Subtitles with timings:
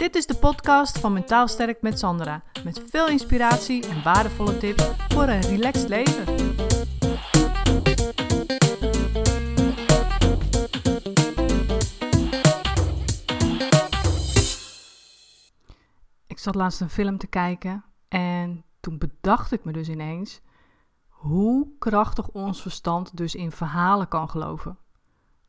[0.00, 2.42] Dit is de podcast van Mentaal Sterk met Sandra.
[2.64, 6.24] Met veel inspiratie en waardevolle tips voor een relaxed leven.
[16.26, 20.40] Ik zat laatst een film te kijken en toen bedacht ik me dus ineens
[21.08, 24.78] hoe krachtig ons verstand dus in verhalen kan geloven.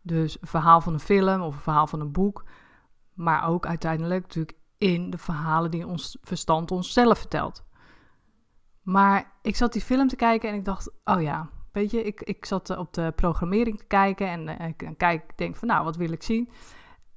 [0.02, 2.44] Dus een verhaal van een film of een verhaal van een boek,
[3.14, 7.64] maar ook uiteindelijk natuurlijk in de verhalen die ons verstand onszelf vertelt.
[8.82, 12.22] Maar ik zat die film te kijken en ik dacht, oh ja, weet je, ik,
[12.22, 15.96] ik zat op de programmering te kijken en uh, ik kijk, denk van nou, wat
[15.96, 16.50] wil ik zien?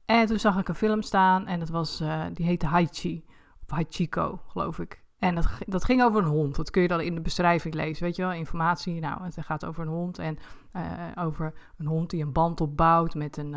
[0.04, 3.24] En toen zag ik een film staan en dat was, uh, die heette Haichi,
[3.62, 5.02] of Hachiko, geloof ik.
[5.18, 6.56] En dat, dat ging over een hond.
[6.56, 9.00] Dat kun je dan in de beschrijving lezen, weet je wel, informatie.
[9.00, 10.38] Nou, het gaat over een hond en
[10.72, 10.82] uh,
[11.24, 13.54] over een hond die een band opbouwt met, een,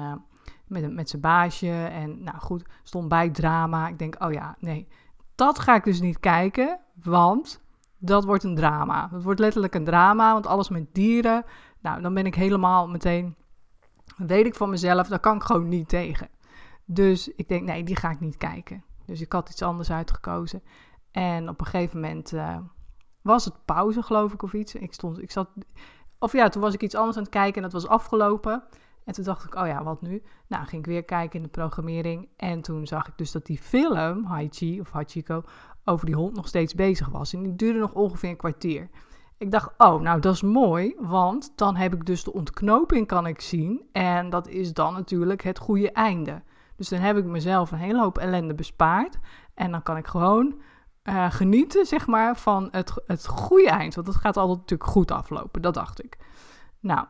[0.67, 1.71] met, met zijn baasje.
[1.71, 3.87] En nou goed, stond bij drama.
[3.87, 4.87] Ik denk, oh ja, nee,
[5.35, 7.61] dat ga ik dus niet kijken, want
[7.97, 9.09] dat wordt een drama.
[9.11, 11.43] Het wordt letterlijk een drama, want alles met dieren,
[11.79, 13.35] nou, dan ben ik helemaal meteen,
[14.17, 16.29] weet ik van mezelf, daar kan ik gewoon niet tegen.
[16.85, 18.83] Dus ik denk, nee, die ga ik niet kijken.
[19.05, 20.63] Dus ik had iets anders uitgekozen.
[21.11, 22.57] En op een gegeven moment uh,
[23.21, 24.75] was het pauze, geloof ik, of iets.
[24.75, 25.49] Ik stond, ik zat,
[26.19, 28.63] of ja, toen was ik iets anders aan het kijken en dat was afgelopen.
[29.07, 30.23] En toen dacht ik, oh ja, wat nu?
[30.47, 32.27] Nou, ging ik weer kijken in de programmering.
[32.37, 35.43] En toen zag ik dus dat die film, Haichi of Hachiko,
[35.85, 37.33] over die hond nog steeds bezig was.
[37.33, 38.89] En die duurde nog ongeveer een kwartier.
[39.37, 43.27] Ik dacht, oh, nou dat is mooi, want dan heb ik dus de ontknoping kan
[43.27, 43.81] ik zien.
[43.91, 46.41] En dat is dan natuurlijk het goede einde.
[46.75, 49.19] Dus dan heb ik mezelf een hele hoop ellende bespaard.
[49.53, 50.55] En dan kan ik gewoon
[51.03, 53.95] uh, genieten, zeg maar, van het, het goede eind.
[53.95, 56.17] Want het gaat altijd natuurlijk goed aflopen, dat dacht ik.
[56.79, 57.07] Nou,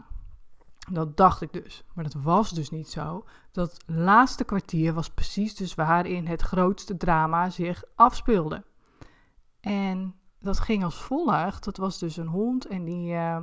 [0.92, 1.84] dat dacht ik dus.
[1.94, 3.26] Maar dat was dus niet zo.
[3.52, 8.64] Dat laatste kwartier was precies dus waarin het grootste drama zich afspeelde.
[9.60, 11.64] En dat ging als volgt.
[11.64, 13.38] Dat was dus een hond en die, uh,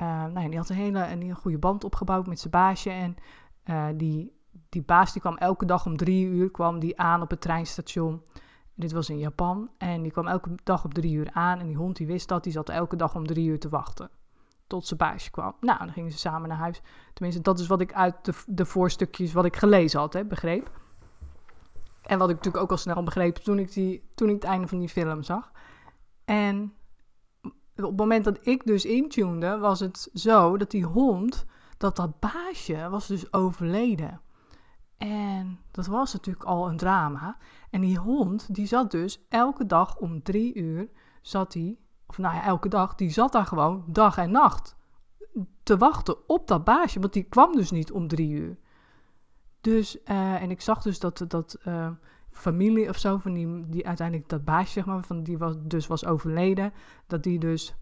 [0.00, 2.90] uh, nou, die had een hele, een goede band opgebouwd met zijn baasje.
[2.90, 3.16] En
[3.96, 4.32] die,
[4.68, 8.22] die baas die kwam elke dag om drie uur kwam die aan op het treinstation.
[8.74, 9.70] Dit was in Japan.
[9.78, 11.58] En die kwam elke dag op drie uur aan.
[11.58, 12.44] En die hond die wist dat.
[12.44, 14.10] Die zat elke dag om drie uur te wachten.
[14.72, 15.54] Tot zijn baasje kwam.
[15.60, 16.80] Nou, dan gingen ze samen naar huis.
[17.12, 20.70] Tenminste, dat is wat ik uit de, de voorstukjes wat ik gelezen had, hè, begreep.
[22.02, 24.66] En wat ik natuurlijk ook al snel begreep toen ik, die, toen ik het einde
[24.66, 25.52] van die film zag.
[26.24, 26.74] En
[27.76, 31.44] op het moment dat ik dus intunede, was het zo dat die hond,
[31.76, 34.20] dat dat baasje was dus overleden.
[34.96, 37.36] En dat was natuurlijk al een drama.
[37.70, 40.88] En die hond, die zat dus elke dag om drie uur,
[41.22, 41.78] zat hij,
[42.18, 44.76] nou ja, elke dag, die zat daar gewoon dag en nacht
[45.62, 47.00] te wachten op dat baasje.
[47.00, 48.56] Want die kwam dus niet om drie uur.
[49.60, 51.90] Dus, uh, en ik zag dus dat, dat uh,
[52.30, 55.86] familie of zo, van die, die uiteindelijk dat baasje, zeg maar, van die was, dus
[55.86, 56.72] was overleden,
[57.06, 57.74] dat die dus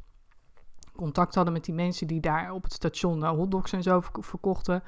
[0.97, 4.83] contact hadden met die mensen die daar op het station uh, hotdogs en zo verkochten.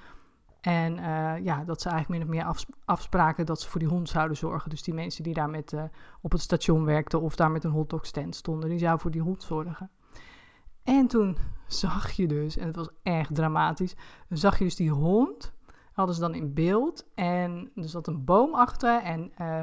[0.63, 4.09] En uh, ja, dat ze eigenlijk min of meer afspraken dat ze voor die hond
[4.09, 4.71] zouden zorgen.
[4.71, 5.83] Dus die mensen die daar met, uh,
[6.21, 9.21] op het station werkten of daar met een hotdog stand stonden, die zouden voor die
[9.21, 9.91] hond zorgen.
[10.83, 11.37] En toen
[11.67, 13.95] zag je dus, en het was echt dramatisch,
[14.29, 15.53] zag je dus die hond,
[15.93, 17.07] hadden ze dan in beeld.
[17.15, 19.63] En er zat een boom achter en uh,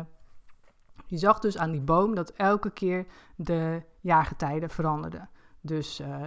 [1.05, 3.05] je zag dus aan die boom dat elke keer
[3.35, 5.29] de jaargetijden veranderden.
[5.61, 6.23] Dus, uh,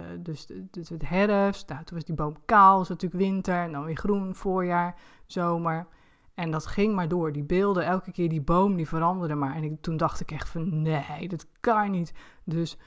[0.71, 3.95] dus, het herfst, nou, toen was die boom kaal, was natuurlijk winter, en dan weer
[3.95, 5.87] groen, voorjaar, zomer.
[6.33, 7.31] En dat ging maar door.
[7.31, 9.55] Die beelden, elke keer die boom, die veranderde maar.
[9.55, 12.13] En ik, toen dacht ik echt van, nee, dat kan niet.
[12.43, 12.77] Dus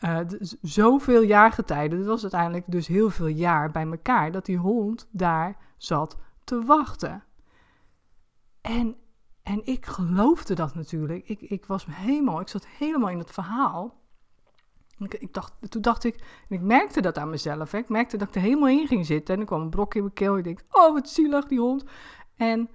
[0.00, 0.18] uh,
[0.62, 5.56] zoveel jaargetijden, dat was uiteindelijk dus heel veel jaar bij elkaar, dat die hond daar
[5.76, 7.24] zat te wachten.
[8.60, 8.96] En,
[9.42, 11.28] en ik geloofde dat natuurlijk.
[11.28, 14.00] Ik, ik was helemaal, ik zat helemaal in het verhaal.
[14.98, 16.14] Ik, ik dacht, toen dacht ik,
[16.48, 17.72] en ik merkte dat aan mezelf.
[17.72, 19.34] Ik merkte dat ik er helemaal in ging zitten.
[19.34, 20.38] En er kwam een brok in mijn keel.
[20.38, 21.84] Ik denk, oh wat zielig die hond.
[22.36, 22.70] En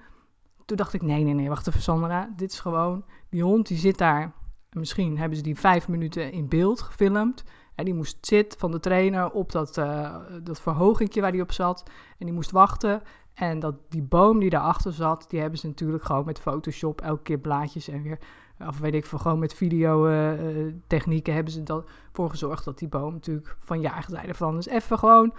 [0.66, 2.34] toen dacht ik, nee, nee, nee, wacht even Sandra.
[2.36, 4.34] Dit is gewoon, die hond die zit daar.
[4.70, 7.44] Misschien hebben ze die vijf minuten in beeld gefilmd.
[7.76, 11.52] En die moest zitten van de trainer op dat, uh, dat verhogingje waar die op
[11.52, 11.84] zat.
[12.18, 13.02] En die moest wachten.
[13.34, 17.22] En dat, die boom die daarachter zat, die hebben ze natuurlijk gewoon met Photoshop elke
[17.22, 18.20] keer blaadjes en weer
[18.68, 23.14] of weet ik veel, gewoon met videotechnieken uh, hebben ze ervoor gezorgd dat die boom
[23.14, 24.56] natuurlijk van jaargetijden van.
[24.56, 25.34] Dus even gewoon,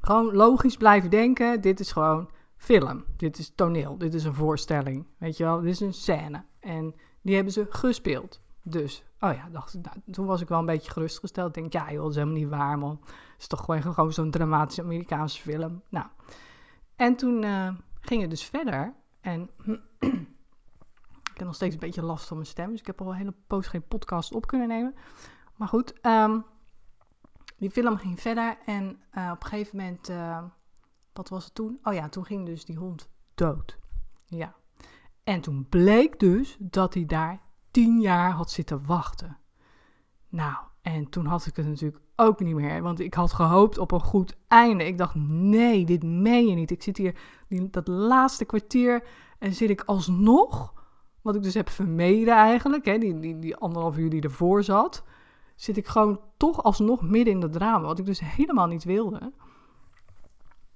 [0.00, 1.60] gewoon logisch blijven denken.
[1.60, 3.04] Dit is gewoon film.
[3.16, 3.98] Dit is toneel.
[3.98, 5.06] Dit is een voorstelling.
[5.18, 6.44] Weet je wel, dit is een scène.
[6.60, 8.40] En die hebben ze gespeeld.
[8.62, 11.48] Dus, oh ja, dacht, nou, toen was ik wel een beetje gerustgesteld.
[11.48, 13.00] Ik denk, ja joh, dat is helemaal niet waar man.
[13.02, 15.82] Het is toch gewoon, gewoon zo'n dramatische Amerikaanse film.
[15.88, 16.06] Nou,
[16.96, 17.68] en toen uh,
[18.00, 18.94] ging het dus verder.
[19.20, 19.50] En
[21.34, 22.70] Ik heb nog steeds een beetje last van mijn stem.
[22.70, 24.94] Dus ik heb al een hele poos geen podcast op kunnen nemen.
[25.56, 26.40] Maar goed, ehm,
[27.56, 28.58] die film ging verder.
[28.64, 30.42] En eh, op een gegeven moment, uh,
[31.12, 31.78] wat was het toen?
[31.82, 33.78] Oh ja, toen ging dus die hond dood.
[34.26, 34.54] Ja.
[35.24, 37.40] En toen bleek dus dat hij daar
[37.70, 39.38] tien jaar had zitten wachten.
[40.28, 42.82] Nou, en toen had ik het natuurlijk ook niet meer.
[42.82, 44.86] Want ik had gehoopt op een goed einde.
[44.86, 46.70] Ik dacht, nee, dit meen je niet.
[46.70, 47.16] Ik zit hier
[47.70, 49.06] dat laatste kwartier
[49.38, 50.83] en zit ik alsnog,
[51.24, 55.02] wat ik dus heb vermeden eigenlijk, hè, die, die, die anderhalf uur die ervoor zat,
[55.54, 57.86] zit ik gewoon toch alsnog midden in dat drama.
[57.86, 59.32] Wat ik dus helemaal niet wilde.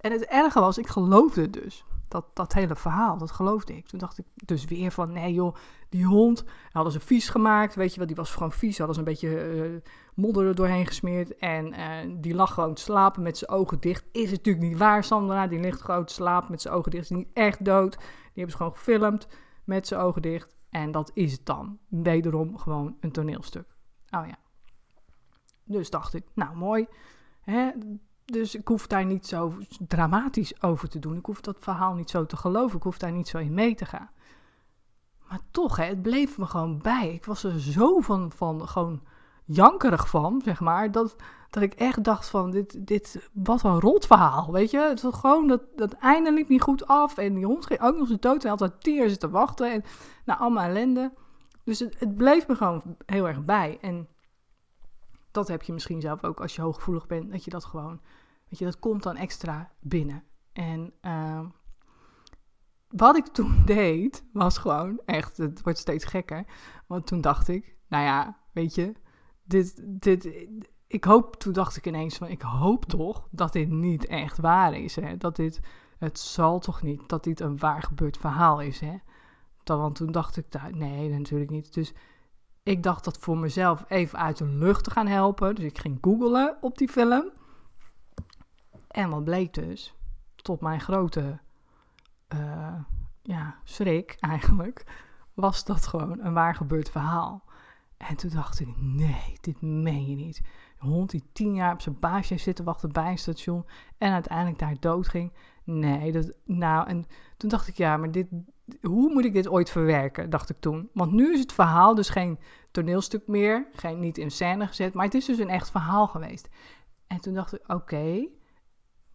[0.00, 3.86] En het erge was, ik geloofde het dus dat, dat hele verhaal, dat geloofde ik.
[3.86, 5.54] Toen dacht ik dus weer van, nee joh,
[5.88, 8.78] die hond, hadden ze vies gemaakt, weet je wel, die was gewoon vies.
[8.78, 9.80] Hadden ze een beetje uh,
[10.14, 11.78] modder er doorheen gesmeerd en uh,
[12.16, 14.04] die lag gewoon te slapen met zijn ogen dicht.
[14.12, 17.10] Is het natuurlijk niet waar, Sandra, die ligt gewoon te slapen met zijn ogen dicht.
[17.10, 17.92] Is niet echt dood.
[17.98, 19.28] Die hebben ze gewoon gefilmd
[19.68, 20.56] met zijn ogen dicht.
[20.70, 21.78] En dat is het dan.
[21.88, 23.76] Wederom gewoon een toneelstuk.
[24.10, 24.36] Oh ja.
[25.64, 26.86] Dus dacht ik, nou mooi.
[27.40, 27.70] Hè,
[28.24, 31.16] dus ik hoef daar niet zo dramatisch over te doen.
[31.16, 32.76] Ik hoef dat verhaal niet zo te geloven.
[32.76, 34.10] Ik hoef daar niet zo in mee te gaan.
[35.28, 37.14] Maar toch, hè, het bleef me gewoon bij.
[37.14, 39.02] Ik was er zo van, van gewoon
[39.48, 40.92] jankerig van, zeg maar.
[40.92, 41.16] Dat,
[41.50, 44.78] dat ik echt dacht van, dit, dit, wat een rot verhaal, weet je.
[44.78, 47.18] Het was gewoon, dat, dat einde niet goed af.
[47.18, 48.44] En die hond ging ook nog eens dood.
[48.44, 49.72] En daar tien zitten wachten.
[49.72, 49.84] En
[50.24, 51.12] nou, allemaal ellende.
[51.64, 53.78] Dus het, bleef me gewoon heel erg bij.
[53.80, 54.08] En
[55.30, 58.00] dat heb je misschien zelf ook als je hooggevoelig bent, dat je dat gewoon,
[58.48, 60.24] weet je, dat komt dan extra binnen.
[60.52, 61.40] En uh,
[62.88, 66.44] wat ik toen deed, was gewoon echt, het wordt steeds gekker.
[66.86, 68.92] Want toen dacht ik, nou ja, weet je,
[69.48, 70.28] dit, dit,
[70.86, 74.74] ik hoop, toen dacht ik ineens van, ik hoop toch dat dit niet echt waar
[74.74, 74.96] is.
[74.96, 75.16] Hè?
[75.16, 75.60] Dat dit,
[75.98, 78.80] het zal toch niet, dat dit een waar gebeurd verhaal is.
[78.80, 78.96] Hè?
[79.64, 81.74] Dat, want toen dacht ik, nee, natuurlijk niet.
[81.74, 81.92] Dus
[82.62, 85.54] ik dacht dat voor mezelf even uit de lucht te gaan helpen.
[85.54, 87.30] Dus ik ging googlen op die film.
[88.88, 89.94] En wat bleek dus,
[90.36, 91.38] tot mijn grote
[92.34, 92.74] uh,
[93.22, 94.84] ja, schrik eigenlijk,
[95.34, 97.44] was dat gewoon een waar gebeurd verhaal.
[97.98, 100.40] En toen dacht ik, nee, dit meen je niet.
[100.78, 103.66] Een hond die tien jaar op zijn baasje heeft zitten wachten bij een station
[103.98, 105.32] en uiteindelijk daar dood ging.
[105.64, 107.04] Nee, dat, nou, en
[107.36, 108.26] toen dacht ik, ja, maar dit,
[108.80, 110.90] hoe moet ik dit ooit verwerken, dacht ik toen.
[110.92, 112.38] Want nu is het verhaal dus geen
[112.70, 116.48] toneelstuk meer, geen, niet in scène gezet, maar het is dus een echt verhaal geweest.
[117.06, 118.28] En toen dacht ik, oké,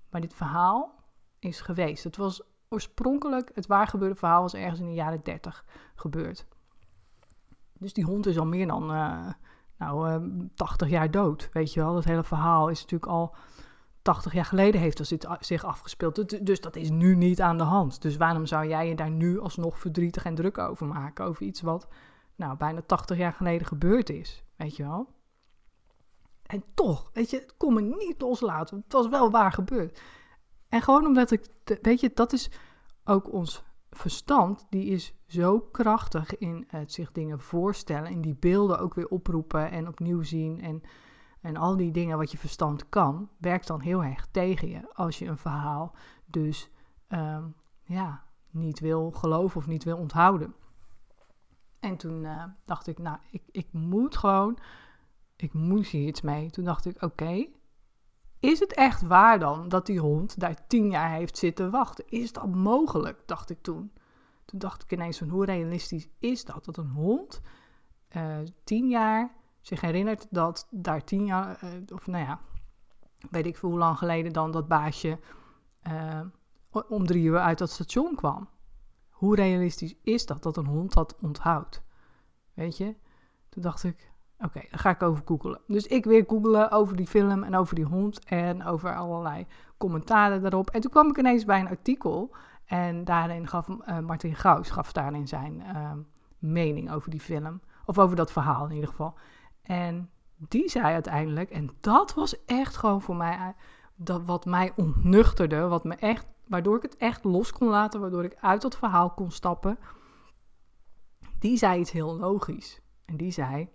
[0.10, 1.04] maar dit verhaal
[1.40, 2.04] is geweest.
[2.04, 5.66] Het was oorspronkelijk, het waar gebeurde verhaal was ergens in de jaren 30
[5.96, 6.46] gebeurd.
[7.84, 9.28] Dus die hond is al meer dan uh,
[9.78, 10.22] nou, uh, eh,
[10.56, 11.94] 80 jaar dood, weet je wel.
[11.94, 13.36] Dat hele verhaal is natuurlijk al
[14.02, 16.46] 80 jaar geleden heeft dat zich afgespeeld.
[16.46, 18.02] Dus dat is nu niet aan de hand.
[18.02, 21.26] Dus waarom zou jij je daar nu alsnog verdrietig en druk over maken?
[21.26, 21.88] Over iets wat
[22.36, 25.08] nou, bijna 80 jaar geleden gebeurd is, weet je wel.
[26.44, 28.78] En toch, weet je, het kon me niet loslaten.
[28.84, 30.02] Het was wel waar gebeurd.
[30.70, 31.48] En gewoon omdat ik,
[31.82, 32.50] weet je, dat is
[33.04, 33.64] ook ons
[33.96, 38.12] verstand, die is zo krachtig in het zich dingen voorstellen.
[38.12, 40.62] En die beelden ook weer oproepen en opnieuw zien.
[40.62, 40.82] En,
[41.42, 44.94] en al die dingen wat je verstand kan, werkt dan heel erg tegen je.
[44.94, 45.96] Als je een verhaal
[46.26, 46.70] dus,
[47.08, 47.44] ehm,
[47.84, 50.56] ja, niet wil geloven of niet wil onthouden.
[51.80, 54.58] En toen uh, dacht ik, nou, ik, ik moet gewoon,
[55.36, 56.50] ik moet hier iets mee.
[56.50, 57.48] Toen dacht ik, oké,
[58.44, 62.06] is het echt waar dan dat die hond daar tien jaar heeft zitten wachten?
[62.08, 63.92] Is dat mogelijk, dacht ik toen.
[64.46, 66.66] Toen dacht ik ineens van, hoe realistisch is dat?
[66.66, 67.42] Dat een hond
[68.16, 69.32] uh, tien jaar
[69.62, 72.40] zich herinnert dat daar tien jaar, uh, of nou ja,
[73.30, 75.20] weet ik veel hoe lang geleden dan dat baasje
[76.88, 78.50] om drie uur uit dat station kwam.
[79.10, 81.84] Hoe realistisch is dat, dat een hond dat onthoudt?
[82.54, 82.96] Weet je?
[83.50, 84.12] Toen dacht ik,
[84.44, 85.60] oké, okay, daar ga ik over googelen.
[85.68, 89.48] Dus ik weer googelen over die film en over die hond en over allerlei
[89.78, 90.70] commentaren daarop.
[90.70, 92.36] En toen kwam ik ineens bij een artikel
[92.66, 95.92] en daarin gaf uh, Martin Gauws gaf daarin zijn uh,
[96.38, 97.62] mening over die film.
[97.86, 99.14] Of over dat verhaal in ieder geval.
[99.62, 103.48] En die zei uiteindelijk, en dat was echt gewoon voor mij, eh,
[103.96, 108.24] dat wat mij ontnuchterde, wat me echt waardoor ik het echt los kon laten, waardoor
[108.24, 109.78] ik uit dat verhaal kon stappen.
[111.40, 112.82] Die zei iets heel logisch.
[113.06, 113.70] En die zei: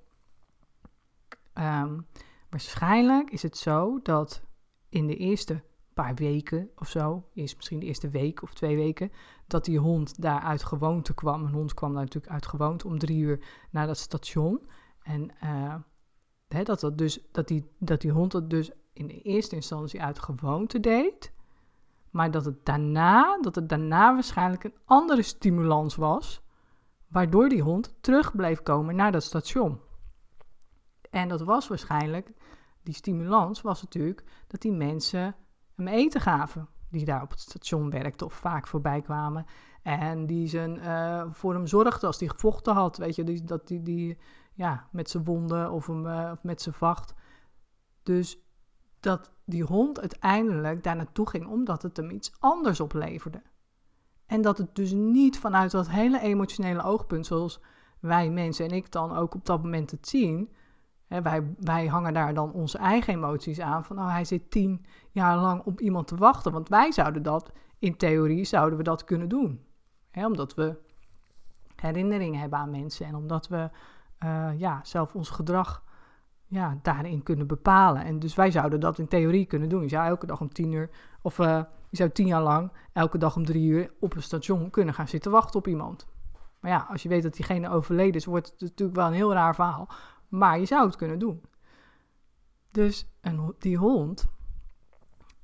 [1.58, 2.06] um,
[2.48, 4.42] Waarschijnlijk is het zo dat
[4.88, 5.62] in de eerste
[5.94, 9.12] paar weken of zo, is misschien de eerste week of twee weken,
[9.46, 11.44] dat die hond daar uit gewoonte kwam.
[11.44, 14.68] Een hond kwam daar natuurlijk uit gewoonte om drie uur naar dat station.
[15.02, 15.30] En
[16.48, 20.02] hè, dat, dat, dus, dat, die, dat die hond dat dus in de eerste instantie
[20.02, 21.32] uit gewoonte deed.
[22.10, 26.42] Maar dat het daarna, dat het daarna waarschijnlijk een andere stimulans was.
[27.08, 29.80] waardoor die hond terug bleef komen naar dat station.
[31.20, 32.32] En dat was waarschijnlijk,
[32.82, 35.36] die stimulans was natuurlijk dat die mensen
[35.74, 36.68] hem eten gaven.
[36.90, 39.46] Die daar op het station werkten of vaak voorbij kwamen.
[39.82, 42.96] En die zijn, uh, voor hem zorgde als hij gevochten had.
[42.96, 44.18] Weet je, dat die, die
[44.54, 47.14] ja, met zijn wonden of, hem, uh, of met zijn vacht.
[48.02, 48.38] Dus
[49.00, 53.42] dat die hond uiteindelijk daar naartoe ging omdat het hem iets anders opleverde.
[54.26, 57.60] En dat het dus niet vanuit dat hele emotionele oogpunt, zoals
[58.00, 60.52] wij mensen en ik dan ook op dat moment het zien.
[61.08, 63.84] Wij, wij hangen daar dan onze eigen emoties aan.
[63.84, 66.52] Van nou, hij zit tien jaar lang op iemand te wachten.
[66.52, 69.62] Want wij zouden dat, in theorie, zouden we dat kunnen doen.
[70.14, 70.76] Omdat we
[71.76, 73.70] herinneringen hebben aan mensen en omdat we
[74.24, 75.82] uh, ja, zelf ons gedrag
[76.46, 78.04] ja, daarin kunnen bepalen.
[78.04, 79.82] En dus wij zouden dat in theorie kunnen doen.
[79.82, 80.90] Je zou elke dag om tien uur,
[81.22, 84.70] of uh, je zou tien jaar lang, elke dag om drie uur op een station
[84.70, 86.06] kunnen gaan zitten wachten op iemand.
[86.60, 89.32] Maar ja, als je weet dat diegene overleden is, wordt het natuurlijk wel een heel
[89.32, 89.88] raar verhaal.
[90.28, 91.42] Maar je zou het kunnen doen.
[92.70, 93.06] Dus
[93.58, 94.28] die hond.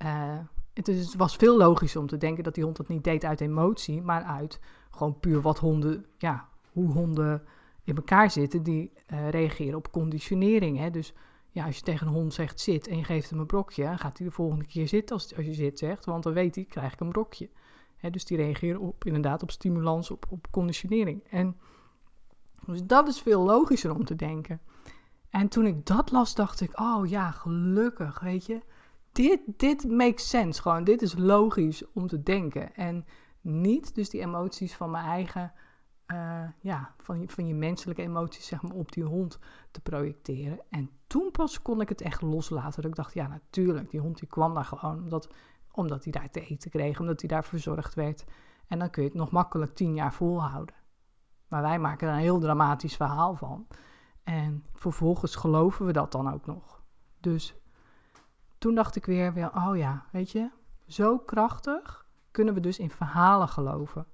[0.02, 0.38] Uh,
[0.72, 3.24] het, is, het was veel logischer om te denken dat die hond dat niet deed
[3.24, 4.60] uit emotie, maar uit
[4.90, 7.42] gewoon puur wat honden, ja, hoe honden
[7.84, 10.78] in elkaar zitten, die uh, reageren op conditionering.
[10.78, 10.90] Hè?
[10.90, 11.14] Dus
[11.50, 14.18] ja, als je tegen een hond zegt zit en je geeft hem een brokje, gaat
[14.18, 16.92] hij de volgende keer zitten als, als je zit zegt, want dan weet hij, krijg
[16.92, 17.50] ik een brokje.
[17.96, 18.10] Hè?
[18.10, 21.24] Dus die reageren op, inderdaad op stimulans, op, op conditionering.
[21.28, 21.56] En
[22.66, 24.60] dus dat is veel logischer om te denken.
[25.34, 28.60] En toen ik dat las, dacht ik, oh ja, gelukkig, weet je.
[29.12, 30.84] Dit, dit makes sense gewoon.
[30.84, 32.74] Dit is logisch om te denken.
[32.74, 33.06] En
[33.40, 35.52] niet dus die emoties van mijn eigen
[36.06, 39.38] uh, ja, van, je, van je menselijke emoties zeg maar, op die hond
[39.70, 40.60] te projecteren.
[40.70, 42.82] En toen pas kon ik het echt loslaten.
[42.82, 45.28] Dat ik dacht, ja natuurlijk, die hond die kwam daar gewoon omdat,
[45.72, 48.24] omdat hij daar te eten kreeg, omdat hij daar verzorgd werd.
[48.66, 50.74] En dan kun je het nog makkelijk tien jaar volhouden.
[51.48, 53.66] Maar wij maken er een heel dramatisch verhaal van.
[54.84, 56.82] En vervolgens geloven we dat dan ook nog.
[57.20, 57.54] Dus
[58.58, 60.50] toen dacht ik weer, weer oh ja, weet je,
[60.86, 64.06] zo krachtig kunnen we dus in verhalen geloven.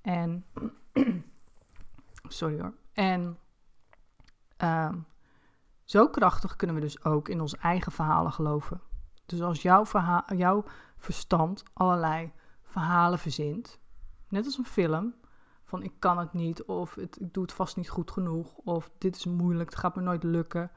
[0.00, 0.44] En
[2.28, 2.74] Sorry hoor.
[2.92, 3.38] En
[4.62, 4.94] uh,
[5.84, 8.80] zo krachtig kunnen we dus ook in onze eigen verhalen geloven.
[9.26, 9.84] Dus als jouw,
[10.36, 10.64] jouw
[10.96, 12.32] verstand allerlei
[12.62, 13.78] verhalen verzint,
[14.28, 15.14] net als een film,
[15.74, 18.90] van ik kan het niet, of het, ik doe het vast niet goed genoeg, of
[18.98, 20.70] dit is moeilijk, het gaat me nooit lukken.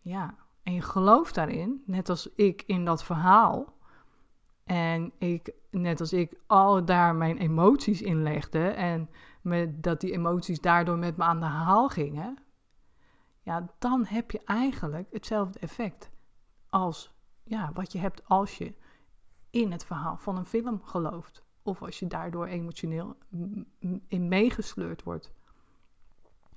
[0.00, 3.76] Ja, en je gelooft daarin, net als ik in dat verhaal,
[4.64, 9.10] en ik, net als ik, al daar mijn emoties in legde en
[9.80, 12.38] dat die emoties daardoor met me aan de haal gingen,
[13.42, 16.10] ja, dan heb je eigenlijk hetzelfde effect
[16.68, 18.74] als ja, wat je hebt als je
[19.50, 21.48] in het verhaal van een film gelooft.
[21.62, 23.16] Of als je daardoor emotioneel
[24.06, 25.32] in meegesleurd wordt.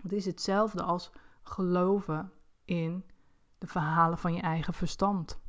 [0.02, 1.12] Het is hetzelfde als
[1.44, 2.32] geloven
[2.66, 3.04] in
[3.58, 5.42] de verhalen van je eigen verstand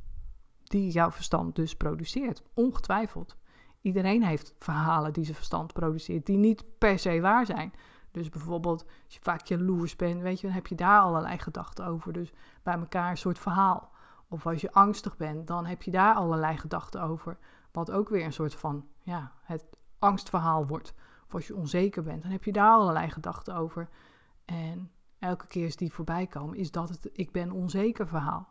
[0.64, 2.42] die jouw verstand dus produceert.
[2.54, 3.37] Ongetwijfeld.
[3.80, 7.73] Iedereen heeft verhalen die zijn verstand produceert, die niet per se waar zijn.
[8.11, 11.87] Dus bijvoorbeeld, als je vaak jaloers bent, weet je, dan heb je daar allerlei gedachten
[11.87, 12.12] over.
[12.12, 12.32] Dus
[12.62, 13.90] bij elkaar een soort verhaal.
[14.28, 17.38] Of als je angstig bent, dan heb je daar allerlei gedachten over.
[17.73, 19.64] Wat ook weer een soort van, ja, het
[19.99, 20.94] angstverhaal wordt.
[21.26, 23.88] Of als je onzeker bent, dan heb je daar allerlei gedachten over.
[24.44, 28.49] En elke keer als die voorbij komen, is dat het ik ben onzeker verhaal.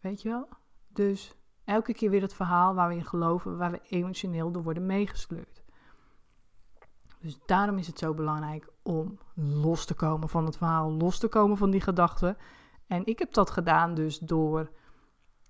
[0.00, 0.48] Weet je wel?
[0.88, 1.36] Dus
[1.66, 5.62] Elke keer weer het verhaal waar we in geloven, waar we emotioneel door worden meegesleurd.
[7.20, 11.28] Dus daarom is het zo belangrijk om los te komen van het verhaal, los te
[11.28, 12.36] komen van die gedachten.
[12.86, 14.70] En ik heb dat gedaan dus door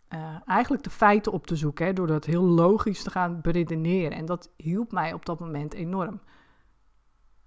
[0.08, 4.18] uh, eigenlijk de feiten op te zoeken, hè, door dat heel logisch te gaan beredeneren.
[4.18, 6.20] En dat hielp mij op dat moment enorm.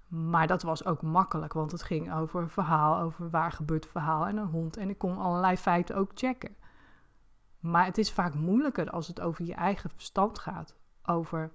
[0.08, 4.38] Maar dat was ook makkelijk, want het ging over verhaal, over waar gebeurt verhaal en
[4.38, 4.78] een hond.
[4.78, 6.56] En ik kon allerlei feiten ook checken.
[7.60, 10.76] Maar het is vaak moeilijker als het over je eigen verstand gaat.
[11.06, 11.52] Over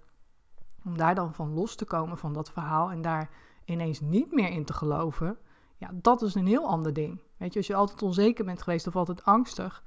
[0.84, 3.30] om daar dan van los te komen van dat verhaal en daar
[3.64, 5.38] ineens niet meer in te geloven.
[5.76, 7.20] Ja, dat is een heel ander ding.
[7.37, 9.82] Weet je, als je altijd onzeker bent geweest of altijd angstig,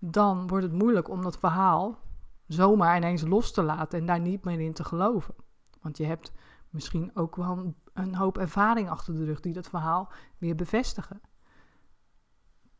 [0.00, 1.98] dan wordt het moeilijk om dat verhaal
[2.46, 5.34] zomaar ineens los te laten en daar niet meer in te geloven.
[5.80, 6.32] Want je hebt
[6.70, 11.20] misschien ook wel een hoop ervaring achter de rug die dat verhaal weer bevestigen.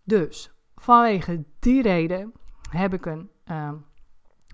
[0.03, 2.33] Dus vanwege die reden
[2.71, 3.73] heb ik een, uh,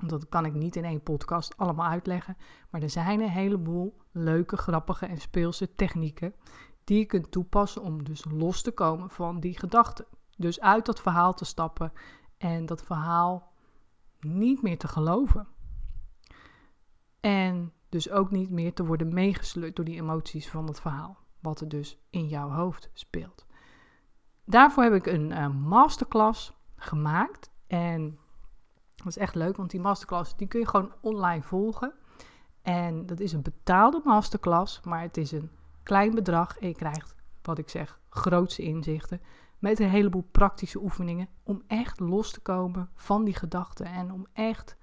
[0.07, 2.37] dat kan ik niet in één podcast allemaal uitleggen,
[2.71, 6.35] maar er zijn een heleboel leuke, grappige en speelse technieken
[6.85, 10.07] die je kunt toepassen om dus los te komen van die gedachten.
[10.37, 11.93] Dus uit dat verhaal te stappen
[12.39, 13.53] en dat verhaal
[14.21, 15.47] niet meer te geloven.
[17.21, 21.61] En Dus ook niet meer te worden meegesleurd door die emoties van het verhaal, wat
[21.61, 23.47] er dus in jouw hoofd speelt.
[24.45, 28.19] Daarvoor heb ik een uh, masterclass gemaakt en
[28.97, 31.93] dat is echt leuk, want die masterclass die kun je gewoon online volgen.
[32.63, 35.51] En dat is een betaalde masterclass, maar het is een
[35.83, 39.21] klein bedrag en je krijgt, wat ik zeg, grootse inzichten
[39.67, 44.27] met een heleboel praktische oefeningen om echt los te komen van die gedachten en om
[44.33, 44.77] echt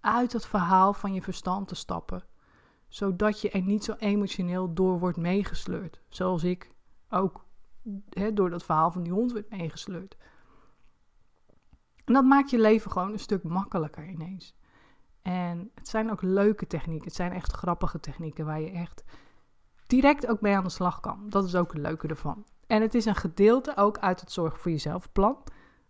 [0.00, 2.24] uit het verhaal van je verstand te stappen,
[2.88, 6.70] zodat je er niet zo emotioneel door wordt meegesleurd, zoals ik
[7.08, 7.46] ook
[8.34, 10.16] door dat verhaal van die hond werd meegesleurd.
[12.04, 14.56] En dat maakt je leven gewoon een stuk makkelijker ineens.
[15.22, 17.06] En het zijn ook leuke technieken.
[17.06, 19.04] Het zijn echt grappige technieken waar je echt
[19.86, 21.28] direct ook mee aan de slag kan.
[21.28, 22.44] Dat is ook het leuke ervan.
[22.70, 25.36] En het is een gedeelte ook uit het Zorg voor Jezelf plan,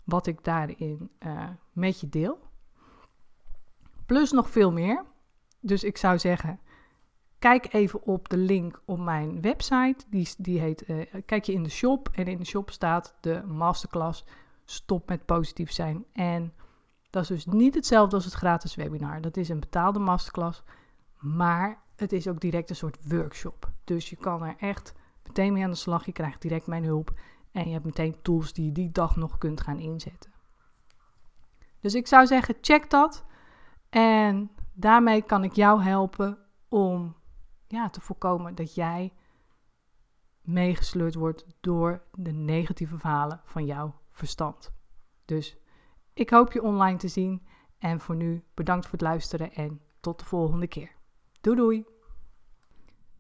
[0.05, 2.39] wat ik daarin uh, met je deel.
[4.07, 5.05] Plus nog veel meer.
[5.61, 6.61] Dus ik zou zeggen,
[7.39, 10.05] kijk even op de link op mijn website.
[10.09, 13.43] Die, die heet, uh, kijk je in de shop en in de shop staat de
[13.47, 14.25] masterclass
[14.65, 16.05] Stop met positief zijn.
[16.13, 16.53] En
[17.11, 19.21] dat is dus niet hetzelfde als het gratis webinar.
[19.21, 20.63] Dat is een betaalde masterclass,
[21.19, 23.71] maar het is ook direct een soort workshop.
[23.85, 24.95] Dus je kan er echt
[25.31, 26.07] meteen mee aan de slag.
[26.07, 27.13] Je krijgt direct mijn hulp
[27.53, 30.31] en je hebt meteen tools die je die dag nog kunt gaan inzetten.
[31.81, 33.25] Dus ik zou zeggen, check dat.
[33.89, 37.17] En daarmee kan ik jou helpen om
[37.67, 39.13] ja, te voorkomen dat jij
[40.41, 44.73] meegesleurd wordt door de negatieve verhalen van jouw verstand.
[45.25, 45.57] Dus
[46.13, 47.47] ik hoop je online te zien.
[47.79, 50.91] En voor nu bedankt voor het luisteren en tot de volgende keer.
[51.41, 52.00] Doei doei!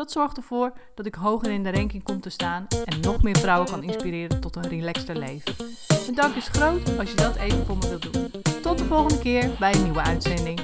[0.00, 3.38] Dat zorgt ervoor dat ik hoger in de ranking kom te staan en nog meer
[3.38, 5.54] vrouwen kan inspireren tot een relaxter leven.
[5.88, 8.30] Mijn dank is groot als je dat even voor me wilt doen.
[8.62, 10.60] Tot de volgende keer bij een nieuwe uitzending.